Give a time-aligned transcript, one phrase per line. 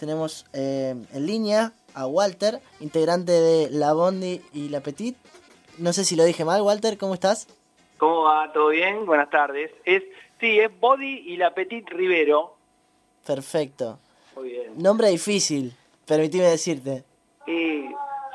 [0.00, 5.16] tenemos eh, en línea a Walter, integrante de La Bondi y La Petit.
[5.78, 7.46] No sé si lo dije mal, Walter, ¿cómo estás?
[7.98, 8.50] ¿Cómo va?
[8.52, 9.04] ¿Todo bien?
[9.06, 9.70] Buenas tardes.
[9.84, 10.02] Es,
[10.40, 12.56] sí, es Body y La Petit Rivero.
[13.26, 13.98] Perfecto.
[14.36, 14.72] Muy bien.
[14.76, 15.74] Nombre difícil,
[16.06, 17.04] permitime decirte.
[17.46, 17.84] Y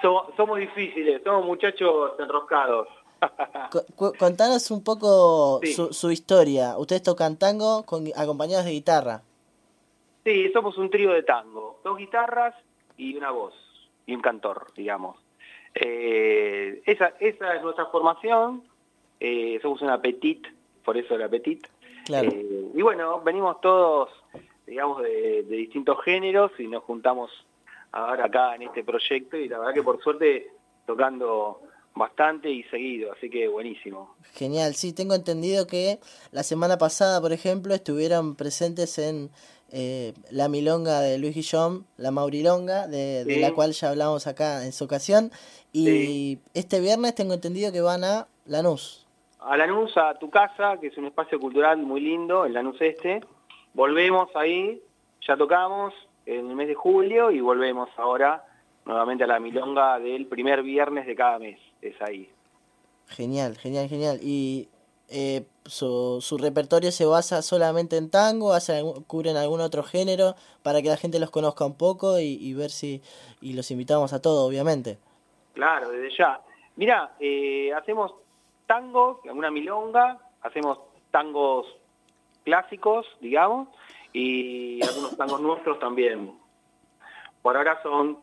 [0.02, 2.88] somos, somos difíciles, somos muchachos enroscados.
[3.96, 5.74] Co- contanos un poco Sí.
[5.74, 6.78] su, su historia.
[6.78, 9.24] Ustedes tocan tango con, acompañados de guitarra.
[10.26, 11.80] Sí, somos un trío de tango.
[11.84, 12.56] Dos guitarras
[12.98, 13.54] y una voz.
[14.08, 15.18] Y un cantor, digamos.
[15.74, 18.64] Eh, esa, esa es nuestra formación.
[19.20, 20.48] Eh, somos una petit,
[20.84, 21.68] por eso la petit.
[22.06, 22.30] Claro.
[22.30, 24.10] Eh, y bueno, venimos todos,
[24.66, 27.32] digamos, de, de distintos géneros y nos juntamos
[27.92, 30.50] ahora acá en este proyecto y la verdad que por suerte
[30.86, 31.62] tocando
[31.96, 34.16] bastante y seguido, así que buenísimo.
[34.34, 36.00] Genial, sí, tengo entendido que
[36.32, 39.32] la semana pasada, por ejemplo, estuvieron presentes en
[39.72, 44.64] eh, la milonga de Luis Guillón, la Maurilonga, de, de la cual ya hablamos acá
[44.66, 45.32] en su ocasión.
[45.74, 46.40] Y Sí.
[46.54, 49.06] este viernes tengo entendido que van a Lanús.
[49.40, 53.22] A Lanús, a tu casa, que es un espacio cultural muy lindo, el Lanús Este.
[53.74, 54.82] Volvemos ahí,
[55.28, 55.94] ya tocamos
[56.26, 58.44] en el mes de julio y volvemos ahora
[58.86, 62.30] nuevamente a la milonga del primer viernes de cada mes, es ahí.
[63.08, 64.20] Genial, genial, genial.
[64.22, 64.68] Y
[65.10, 70.82] eh, su, su repertorio se basa solamente en tango, hacen cubren algún otro género para
[70.82, 73.02] que la gente los conozca un poco y, y ver si...
[73.42, 74.98] Y los invitamos a todos, obviamente.
[75.54, 76.42] Claro, desde ya.
[76.76, 78.14] Mira, eh, hacemos
[78.66, 80.80] tango, una milonga, hacemos
[81.12, 81.66] tangos
[82.44, 83.70] clásicos, digamos,
[84.12, 86.38] y algunos tangos nuestros también.
[87.42, 88.20] Por ahora son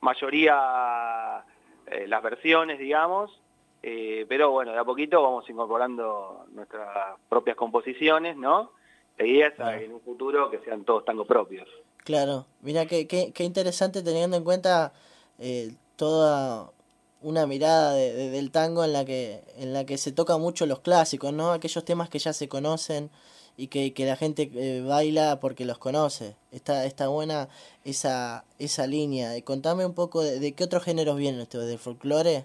[0.00, 1.44] mayoría
[1.86, 3.40] eh, las versiones, digamos,
[3.82, 8.70] eh, pero bueno, de a poquito vamos incorporando nuestras propias composiciones, ¿no?
[9.18, 11.68] La idea es en un futuro que sean todos tangos propios.
[12.04, 14.92] Claro, mira qué, qué, qué interesante teniendo en cuenta
[15.38, 16.70] eh, toda
[17.20, 20.66] una mirada de- de- del tango en la que en la que se tocan mucho
[20.66, 21.52] los clásicos, ¿no?
[21.52, 23.10] Aquellos temas que ya se conocen
[23.56, 26.34] y que, que la gente eh, baila porque los conoce.
[26.50, 27.48] Está, está buena
[27.84, 29.36] esa, esa línea.
[29.36, 32.44] Eh, Contame un poco de, de qué otros géneros vienen ustedes, del folclore.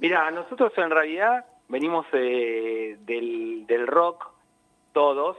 [0.00, 4.28] Mira, nosotros en realidad venimos eh, del, del rock
[4.94, 5.36] todos,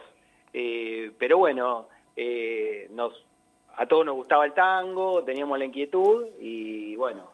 [0.54, 3.12] eh, pero bueno, eh, nos,
[3.76, 7.32] a todos nos gustaba el tango, teníamos la inquietud y bueno,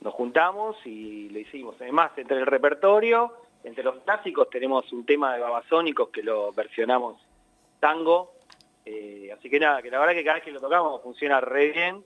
[0.00, 1.76] nos juntamos y lo hicimos.
[1.80, 7.24] Además, entre el repertorio, entre los clásicos tenemos un tema de babasónicos que lo versionamos
[7.78, 8.32] tango,
[8.84, 12.04] así que nada, que la verdad que cada vez que lo tocamos funciona re bien,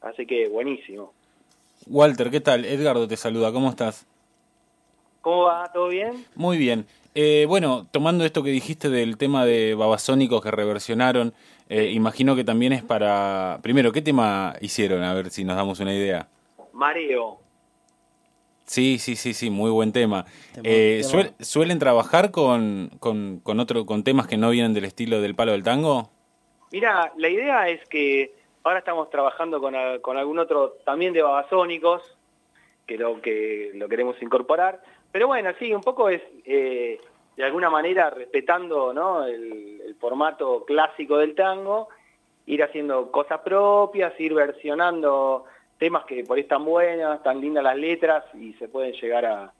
[0.00, 1.12] así que buenísimo.
[1.86, 2.64] Walter, ¿qué tal?
[2.64, 4.06] Edgardo te saluda, ¿cómo estás?
[5.20, 5.70] ¿Cómo va?
[5.72, 6.24] ¿Todo bien?
[6.34, 6.86] Muy bien.
[7.14, 11.32] Eh, bueno, tomando esto que dijiste del tema de babasónicos que reversionaron,
[11.68, 13.58] eh, imagino que también es para...
[13.62, 15.02] Primero, ¿qué tema hicieron?
[15.02, 16.28] A ver si nos damos una idea.
[16.72, 17.38] Mareo.
[18.66, 20.24] Sí, sí, sí, sí, muy buen tema.
[20.62, 25.20] Eh, suel- ¿Suelen trabajar con, con, con, otro, con temas que no vienen del estilo
[25.20, 26.10] del palo del tango?
[26.72, 28.34] Mira, la idea es que
[28.64, 29.74] ahora estamos trabajando con,
[30.16, 32.02] algún otro también de babasónicos,
[32.86, 34.80] que lo que lo queremos incorporar.
[35.12, 36.98] Pero bueno, sí, un poco es eh,
[37.36, 38.92] de alguna manera respetando
[39.26, 41.88] el, formato clásico del tango,
[42.46, 45.44] ir haciendo cosas propias, ir versionando
[45.78, 49.52] temas que por ahí están buenas, tan lindas las letras y se pueden llegar a,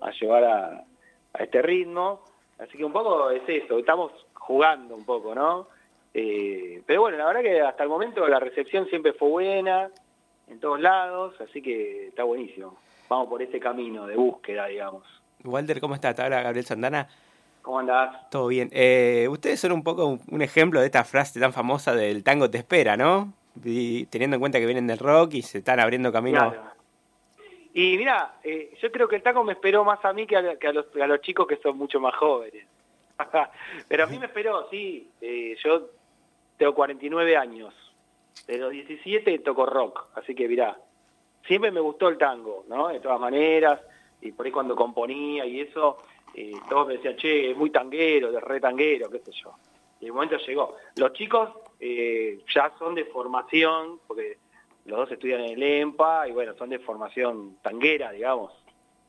[0.00, 0.84] a llevar a,
[1.32, 2.20] a este ritmo.
[2.58, 5.68] Así que un poco es eso, estamos jugando un poco, ¿no?
[6.14, 9.90] Eh, pero bueno, la verdad que hasta el momento la recepción siempre fue buena,
[10.48, 12.76] en todos lados, así que está buenísimo.
[13.08, 15.02] Vamos por ese camino de búsqueda, digamos.
[15.44, 16.14] Walter, ¿cómo está?
[16.14, 17.08] Te habla Gabriel Santana.
[17.62, 18.30] ¿Cómo andás?
[18.30, 18.68] Todo bien.
[18.72, 22.48] Eh, ustedes son un poco un- un ejemplo de esta frase tan famosa del tango
[22.48, 23.32] te espera, ¿no?
[23.64, 26.50] Y teniendo en cuenta que vienen del rock y se están abriendo camino.
[26.50, 26.70] Claro.
[27.74, 30.56] Y mira, eh, yo creo que el tango me esperó más a mí que a,
[30.56, 32.64] que a los, a los chicos que son mucho más jóvenes.
[33.88, 35.10] Pero a mí me esperó, sí.
[35.20, 35.90] Eh, yo
[36.56, 37.74] tengo 49 años.
[38.46, 40.78] De los 17 toco rock, así que mirá,
[41.46, 42.88] siempre me gustó el tango, ¿no?
[42.88, 43.80] De todas maneras,
[44.20, 45.98] y por ahí cuando componía y eso,
[46.34, 49.54] eh, todos me decían, che, es muy tanguero, de re tanguero, qué sé yo.
[50.00, 50.76] Y el momento llegó.
[50.96, 51.50] Los chicos
[51.80, 54.38] eh, ya son de formación, porque
[54.84, 58.52] los dos estudian en el EMPA, y bueno, son de formación tanguera, digamos,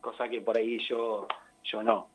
[0.02, 1.28] cosa que por ahí yo,
[1.64, 2.08] yo no.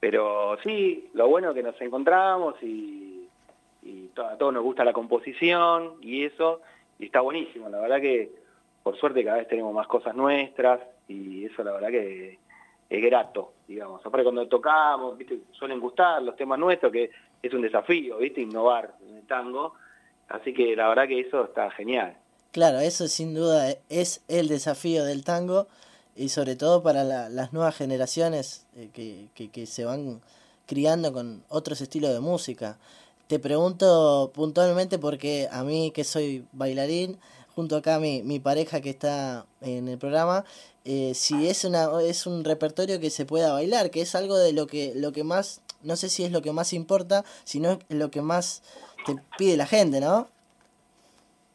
[0.00, 3.28] Pero sí, lo bueno es que nos encontramos y,
[4.16, 6.60] a todos nos gusta la composición y eso,
[6.98, 8.30] y está buenísimo, la verdad que
[8.82, 12.38] por suerte cada vez tenemos más cosas nuestras y eso la verdad que
[12.90, 14.04] es grato, digamos.
[14.04, 15.38] Aparte cuando tocamos, ¿viste?
[15.52, 17.10] suelen gustar los temas nuestros, que
[17.42, 18.40] es un desafío, ¿viste?
[18.40, 19.74] innovar en el tango,
[20.28, 22.16] Así que la verdad que eso está genial.
[22.52, 25.68] Claro, eso sin duda es el desafío del tango
[26.18, 30.20] y sobre todo para las nuevas generaciones eh, que, que, se van
[30.66, 32.76] criando con otros estilos de música.
[33.28, 37.18] Te pregunto puntualmente porque a mí que soy bailarín,
[37.54, 40.44] junto acá mi, mi pareja que está en el programa,
[40.84, 44.52] eh, si es una es un repertorio que se pueda bailar, que es algo de
[44.52, 47.96] lo que lo que más no sé si es lo que más importa, sino es
[47.96, 48.62] lo que más
[49.06, 50.26] te pide la gente, ¿no?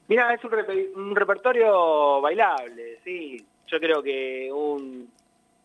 [0.07, 0.51] Mira, es un,
[0.95, 3.45] un repertorio bailable, sí.
[3.67, 5.09] Yo creo que un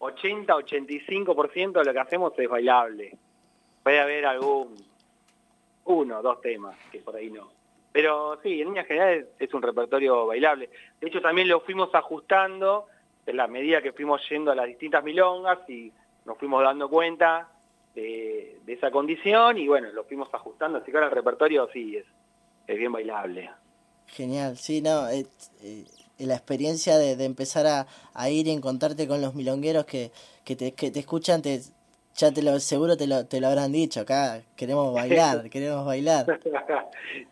[0.00, 3.16] 80-85% de lo que hacemos es bailable.
[3.82, 4.76] Puede haber algún
[5.84, 7.48] uno, dos temas que por ahí no.
[7.92, 10.68] Pero sí, en líneas generales es un repertorio bailable.
[11.00, 12.86] De hecho, también lo fuimos ajustando
[13.26, 15.92] en la medida que fuimos yendo a las distintas milongas y
[16.24, 17.48] nos fuimos dando cuenta
[17.94, 20.78] de, esa condición y bueno, lo fuimos ajustando.
[20.78, 22.04] Así que ahora el repertorio sí es,
[22.66, 23.50] es bien bailable.
[24.06, 25.26] Genial, sí, no, eh,
[26.26, 30.10] la experiencia de, de empezar a, a, ir y encontrarte con los milongueros que,
[30.44, 31.60] que, te, que te escuchan te,
[32.18, 34.42] ya te lo seguro te lo, te lo habrán dicho acá.
[34.56, 36.26] Queremos bailar queremos bailar.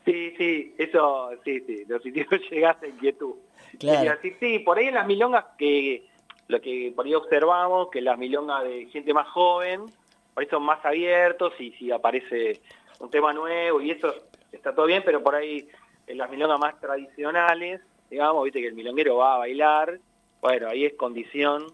[0.05, 3.35] Sí sí eso sí sí los sitios llegaste a inquietud
[3.79, 4.12] claro.
[4.23, 6.06] Sí, sí por ahí en las milongas que
[6.49, 9.87] lo que por ahí observamos que las milongas de gente más joven
[10.32, 12.61] por ahí son más abiertos y si aparece
[13.00, 14.15] un tema nuevo y eso
[14.53, 15.69] está todo bien pero por ahí
[16.06, 17.81] en las milongas más tradicionales
[18.11, 19.99] digamos viste que el milonguero va a bailar
[20.41, 21.64] bueno ahí es condición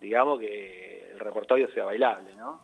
[0.00, 2.60] digamos que repertorio sea bailable, ¿no?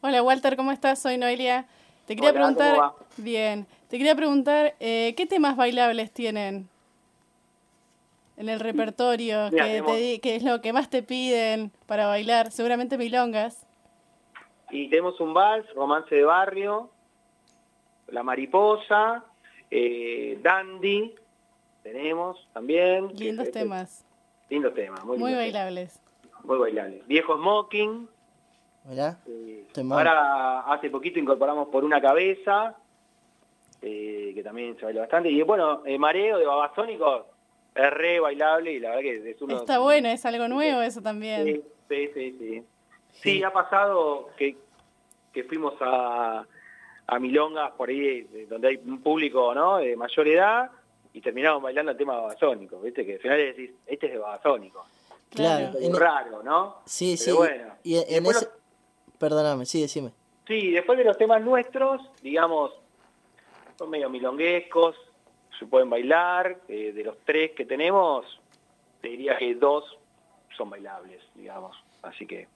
[0.00, 1.00] Hola Walter, ¿cómo estás?
[1.02, 1.66] Soy Noelia.
[2.06, 6.68] Te quería Hola, preguntar, bien, te quería preguntar, eh, ¿qué temas bailables tienen
[8.36, 9.48] en el repertorio?
[9.50, 12.52] Mira, ¿Qué, tenemos- te- qué es lo que más te piden para bailar?
[12.52, 13.66] Seguramente milongas.
[14.70, 16.90] Y tenemos un vals, romance de barrio,
[18.08, 19.24] la mariposa,
[19.72, 21.12] eh, dandy,
[21.92, 23.08] tenemos también.
[23.16, 24.04] Lindos es- temas,
[24.50, 26.00] Lindos temas, muy, muy bailables.
[26.22, 27.06] temas, Muy bailables.
[27.06, 28.08] Viejo smoking.
[28.84, 29.18] ¿verdad?
[29.26, 32.76] eh, ahora hace poquito incorporamos por una cabeza,
[33.82, 35.28] eh, que también se baila bastante.
[35.30, 37.26] Y bueno, eh, mareo de babasónicos
[37.74, 39.56] es re bailable y la verdad que es uno...
[39.56, 41.44] Está bueno, es algo nuevo eso también.
[41.44, 42.62] Sí, sí, sí, sí.
[43.12, 44.56] Sí, ha pasado que,
[45.32, 46.46] que fuimos a,
[47.08, 49.78] a Milongas, por ahí, eh, donde hay un público ¿no?
[49.78, 50.70] de mayor edad,
[51.16, 53.06] y terminamos bailando el tema babasónico, ¿viste?
[53.06, 54.84] Que al final decís, este es de babasónico.
[55.30, 55.78] Claro.
[55.78, 56.82] Es raro, ¿no?
[56.84, 57.30] Sí, sí.
[57.30, 57.72] Pero bueno.
[57.82, 58.48] Y en Y después ese...
[59.18, 60.12] Perdóname, sí, decime.
[60.46, 62.70] Sí, después de los temas nuestros, digamos,
[63.78, 64.94] son medio milonguescos,
[65.58, 68.26] se pueden bailar, eh, de los tres que tenemos,
[69.00, 69.84] te diría que dos
[70.54, 72.46] son bailables, digamos, así que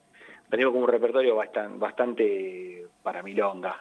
[0.51, 3.75] tenemos como un repertorio bastante, bastante para milonga.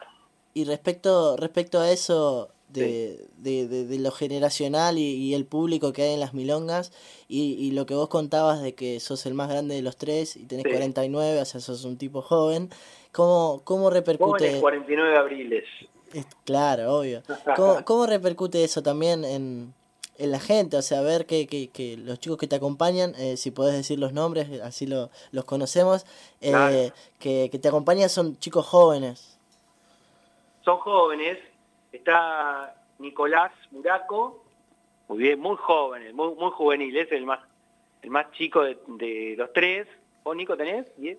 [0.55, 5.93] Y respecto, respecto a eso de, de, de, de lo generacional y, y el público
[5.93, 6.93] que hay en las milongas,
[7.29, 10.37] y, y lo que vos contabas de que sos el más grande de los tres
[10.37, 10.71] y tenés Sí.
[10.71, 12.71] 49, o sea, sos un tipo joven,
[13.13, 14.45] ¿cómo, cómo repercute?
[14.45, 15.65] Jóvenes 49 de abriles.
[16.13, 17.23] Es- claro, obvio.
[17.57, 19.73] ¿Cómo, cómo repercute eso también en,
[20.19, 20.77] en la gente?
[20.77, 23.99] O sea, ver que, que, que los chicos que te acompañan, eh, si podés decir
[23.99, 26.05] los nombres, así lo, los conocemos,
[26.41, 26.95] eh, Claro.
[27.19, 29.37] que, que te acompañan son chicos jóvenes.
[30.65, 31.39] Son jóvenes,
[31.93, 34.45] está Nicolás Muraco,
[35.09, 37.41] muy bien, muy joven, muy, muy juvenil, es el más,
[38.03, 39.87] el más chico de, de los tres.
[40.23, 40.87] ¿Vos, Nico, tenés?
[40.97, 41.19] ¿Diez?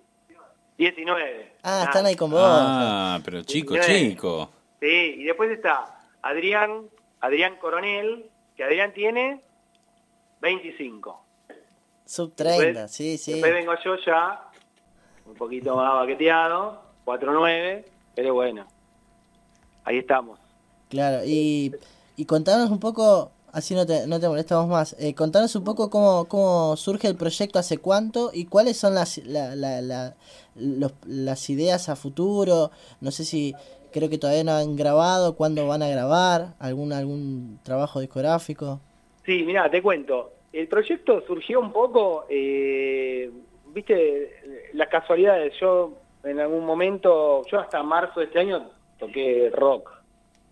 [0.78, 1.52] 19.
[1.62, 2.40] Ah, están ahí con vos.
[2.42, 4.50] Ah, pero chico, chico.
[4.80, 6.88] Sí, y después está Adrián,
[7.20, 8.26] Adrián Coronel,
[8.56, 9.40] que Adrián tiene
[10.40, 11.24] 25.
[12.04, 13.32] Sub 30, Después- sí, sí.
[13.32, 14.48] Después vengo yo ya,
[15.26, 18.66] un poquito más baqueteado, 4-9, pero bueno,
[19.84, 20.38] ahí estamos.
[20.92, 21.72] Claro, y,
[22.16, 25.88] y contanos un poco, así no te, no te molestamos más, eh, contanos un poco
[25.88, 30.14] cómo, cómo surge el proyecto, hace cuánto y cuáles son las, la, la, la-
[30.54, 32.70] los- las ideas a futuro.
[33.00, 33.54] No sé si
[33.90, 38.78] creo que todavía no han grabado, cuándo van a grabar, algún, algún trabajo discográfico.
[39.24, 40.32] Sí, mira, te cuento.
[40.52, 43.30] El proyecto surgió un poco, eh,
[43.72, 45.54] viste, las casualidades.
[45.58, 45.94] Yo
[46.24, 49.90] en algún momento, yo hasta marzo de este año toqué rock,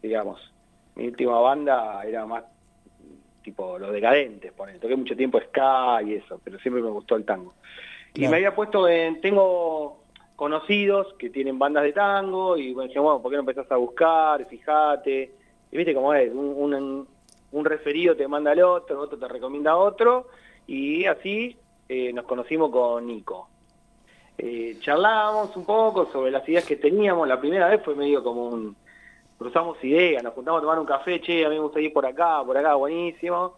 [0.02, 0.52] digamos.
[0.97, 2.45] Mi última banda era más
[3.42, 4.78] tipo los decadentes, ponele.
[4.78, 7.54] Toqué mucho tiempo ska y eso, pero siempre me gustó el tango.
[8.14, 10.00] Y me había puesto en, tengo
[10.37, 13.76] conocidos que tienen bandas de tango y bueno, dije, bueno, ¿por qué no empezás a
[13.76, 14.45] buscar?
[14.47, 15.35] Fíjate.
[15.71, 17.07] Y viste cómo es, un, un,
[17.52, 20.28] un referido te manda al otro, otro te recomienda a otro,
[20.66, 21.57] y así
[21.88, 23.49] eh, nos conocimos con Nico.
[24.38, 28.47] Eh, charlábamos un poco sobre las ideas que teníamos, la primera vez fue medio como
[28.47, 28.76] un,
[29.40, 32.04] cruzamos ideas, nos juntamos a tomar un café, che, a mí me gusta ir por
[32.04, 33.54] acá, por acá, buenísimo.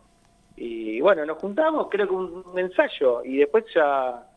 [0.56, 4.28] Y bueno, nos juntamos, creo que un, ensayo, y después ya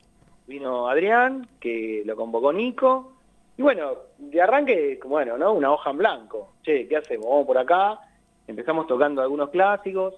[0.48, 3.14] vino Adrián, que lo convocó Nico,
[3.58, 5.54] y bueno, de arranque, bueno, ¿no?
[5.54, 6.54] Una hoja en blanco.
[6.64, 7.28] Che, ¿qué hacemos?
[7.30, 8.00] Vamos por acá.
[8.48, 10.16] Empezamos tocando algunos clásicos.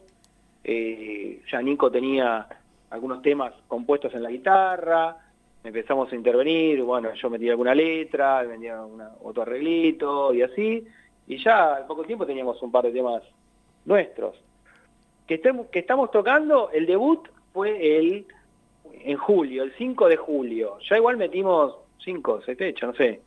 [0.64, 2.48] Eh, ya Nico tenía
[2.90, 5.18] algunos temas compuestos en la guitarra.
[5.62, 6.82] Empezamos a intervenir.
[6.82, 8.44] Bueno, yo metía alguna letra,
[8.88, 10.88] una- otro arreglito y así.
[11.28, 13.22] Y ya al poco tiempo teníamos un par de temas
[13.86, 14.36] nuestros.
[15.28, 18.26] Que, estemos, que estamos tocando, el debut fue el
[19.04, 20.78] en julio, el 5 de julio.
[20.90, 23.22] Ya igual metimos 5, 7, no sé.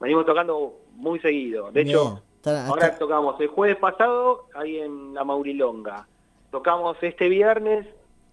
[0.00, 1.70] Venimos tocando muy seguido.
[1.70, 1.88] De Bien.
[1.96, 6.06] hecho, Está- ahora está- tocamos el jueves pasado ahí en la Maurilonga.
[6.50, 7.86] Tocamos este viernes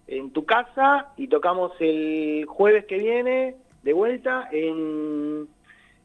[0.06, 5.46] en tu casa y tocamos el jueves que viene de vuelta en,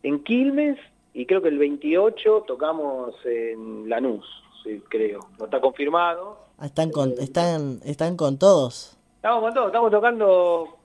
[0.03, 0.77] en Quilmes
[1.15, 4.25] y creo que el 28 tocamos en Lanús,
[4.61, 5.21] sí, creo.
[5.39, 6.37] No está confirmado.
[6.61, 8.97] están, con, están, están con todos.
[9.15, 10.77] Estamos con todo, estamos tocando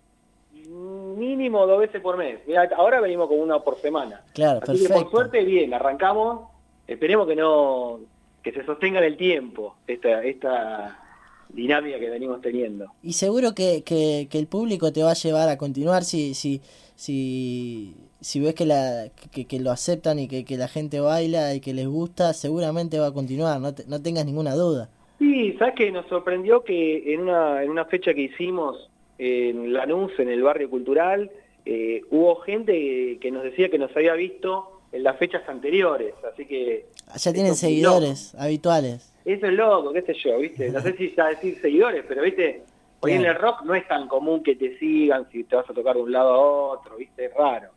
[0.55, 2.47] mínimo dos veces por mes.
[2.47, 4.23] Mirá, ahora venimos con una por semana.
[4.33, 5.11] Claro, Así que por perfecto.
[5.11, 6.49] suerte bien, arrancamos.
[6.87, 7.99] Esperemos que no
[8.41, 11.10] que se sostenga en el tiempo esta esta
[11.55, 12.87] dinámica que venimos teniendo.
[13.03, 16.61] Y seguro que, que, que el público te va a llevar a continuar si, si,
[16.97, 21.55] si, si ves que, la, que, que lo aceptan y que, que la gente baila
[21.55, 24.89] y que les gusta, seguramente va a continuar, no, te- no tengas ninguna duda.
[25.19, 28.89] Sí, sabes que nos sorprendió que en una en una fecha que hicimos
[29.19, 31.31] en Lanús, en el barrio cultural,
[31.67, 36.47] eh, hubo gente que, nos decía que nos había visto en las fechas anteriores, así
[36.47, 36.87] que
[37.23, 39.13] Ya tienen seguidores habituales.
[39.35, 40.71] Eso es loco, qué sé yo, ¿viste?
[40.71, 42.63] No sé si ya decir seguidores, pero, ¿viste?
[43.03, 45.73] Hoy en el rock no es tan común que te sigan si te vas a
[45.73, 46.39] tocar de un lado a
[46.75, 47.27] otro, ¿viste?
[47.27, 47.69] Es raro.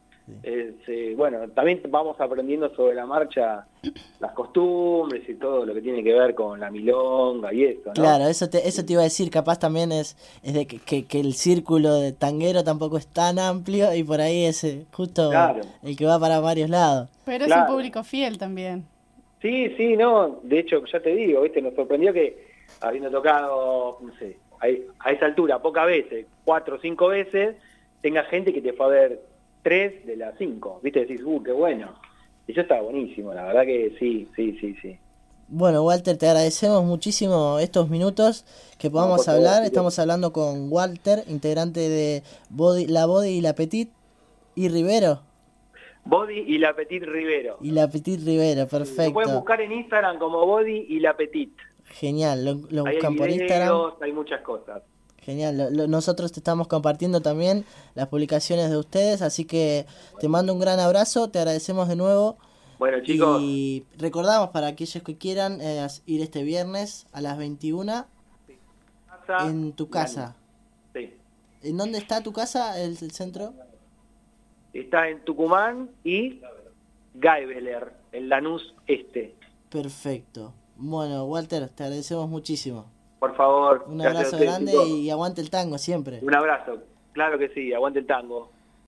[0.41, 3.65] Es, eh, bueno, también vamos aprendiendo sobre la marcha
[4.21, 7.93] las costumbres y todo lo que tiene que ver con la milonga y eso, ¿no?
[7.93, 11.05] Claro, eso te, eso te iba a decir, capaz también es, es de que, que,
[11.05, 15.61] que el círculo de tanguero tampoco es tan amplio y por ahí es justo Claro.
[15.83, 17.09] el que va para varios lados.
[17.25, 17.69] Pero es Claro.
[17.69, 18.85] un público fiel también.
[19.43, 21.61] Sí, sí, no, de hecho, ya te digo, ¿viste?
[21.61, 22.47] Nos sorprendió que
[22.79, 24.67] habiendo tocado, no sé, a,
[25.05, 27.57] a esa altura, pocas veces, cuatro o cinco veces,
[28.01, 29.21] tenga gente que te fue a ver
[29.61, 31.01] tres de las cinco, ¿viste?
[31.01, 31.93] Decís, uh, qué bueno.
[32.47, 34.97] Eso está buenísimo, la verdad que sí, sí, sí, sí.
[35.49, 38.45] Bueno, Walter, te agradecemos muchísimo estos minutos
[38.77, 39.65] que podamos hablar.
[39.65, 43.91] Estamos hablando con Walter, integrante de Body, La Body y La Petit,
[44.55, 45.19] y Rivero.
[46.05, 47.57] Body y la Petit Rivero.
[47.61, 49.35] Y La Petit Rivero, Lo pueden perfecto.
[49.35, 51.53] buscar en Instagram como Body y la Petit.
[51.85, 53.77] Genial, lo, lo Ahí buscan hay por Instagram.
[54.01, 54.81] hay muchas cosas.
[55.21, 57.63] Genial, lo- lo- nosotros te estamos compartiendo también
[57.95, 59.85] las publicaciones de ustedes, así que
[60.19, 62.37] te mando un gran abrazo, te agradecemos de nuevo.
[62.79, 68.05] Bueno, chicos, Y recordamos para aquellos que quieran eh, ir este viernes a las 21
[69.25, 70.35] casa, en tu casa.
[70.93, 71.13] Sí.
[71.61, 73.53] ¿En dónde está tu casa, el, el centro?
[74.73, 76.41] Está en Tucumán y
[77.13, 79.35] Gaibeler, en Lanús Este.
[79.69, 80.53] Perfecto.
[80.75, 82.85] Bueno, Walter, te agradecemos muchísimo.
[83.19, 83.85] Por favor.
[83.87, 86.19] Un abrazo grande y aguante el tango siempre.
[86.21, 86.79] Un abrazo.
[87.13, 88.51] Claro que sí, aguante el tango.